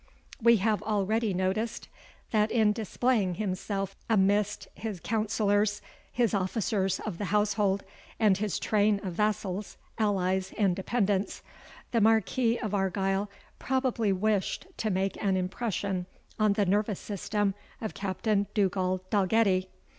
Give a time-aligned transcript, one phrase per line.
[0.41, 1.87] We have already noticed,
[2.31, 5.79] that in displaying himself amidst his councillors,
[6.11, 7.83] his officers of the household,
[8.19, 11.43] and his train of vassals, allies, and dependents,
[11.91, 13.29] the Marquis of Argyle
[13.59, 16.07] probably wished to make an impression
[16.39, 19.69] on the nervous system of Captain Dugald Dalgetty.